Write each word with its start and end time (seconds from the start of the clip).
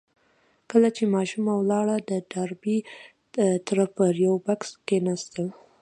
کله 0.71 0.89
چې 0.95 1.03
ماشومه 1.15 1.53
ولاړه 1.57 1.95
د 2.09 2.11
ډاربي 2.31 2.77
تره 3.67 3.85
پر 3.95 4.13
يوه 4.25 4.39
بکس 4.45 4.69
کېناست. 4.87 5.33